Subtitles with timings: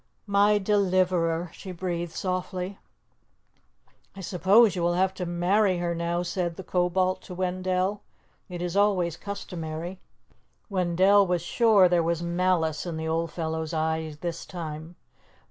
[0.25, 2.79] "My deliverer!" she breathed softly.
[4.15, 8.01] "I suppose you will have to marry her now," said the Kobold to Wendell.
[8.49, 9.99] "It is always customary."
[10.71, 14.95] Wendell was sure there was malice in the old fellow's eye this time.